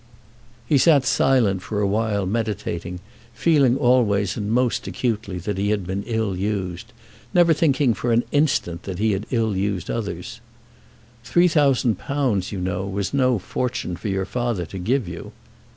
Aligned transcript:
He 0.65 0.79
sat 0.79 1.05
silent 1.05 1.61
for 1.61 1.79
a 1.79 1.85
while 1.85 2.25
meditating, 2.25 3.01
feeling 3.35 3.77
always 3.77 4.35
and 4.35 4.51
most 4.51 4.87
acutely 4.87 5.37
that 5.37 5.59
he 5.59 5.69
had 5.69 5.85
been 5.85 6.01
ill 6.07 6.35
used, 6.35 6.91
never 7.35 7.53
thinking 7.53 7.93
for 7.93 8.11
an 8.11 8.23
instant 8.31 8.81
that 8.81 8.97
he 8.97 9.11
had 9.11 9.27
ill 9.29 9.55
used 9.55 9.91
others. 9.91 10.41
"£3000, 11.23 12.51
you 12.51 12.59
know, 12.59 12.87
was 12.87 13.13
no 13.13 13.37
fortune 13.37 13.95
for 13.95 14.07
your 14.07 14.25
father 14.25 14.65
to 14.65 14.79
give 14.79 15.07
you!" 15.07 15.33